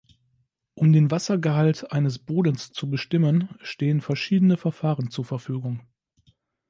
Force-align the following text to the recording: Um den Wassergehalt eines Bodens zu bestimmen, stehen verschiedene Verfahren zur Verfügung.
Um 0.73 0.93
den 0.93 1.11
Wassergehalt 1.11 1.91
eines 1.91 2.17
Bodens 2.17 2.71
zu 2.71 2.89
bestimmen, 2.89 3.49
stehen 3.61 4.01
verschiedene 4.01 4.57
Verfahren 4.57 5.11
zur 5.11 5.25
Verfügung. 5.25 5.81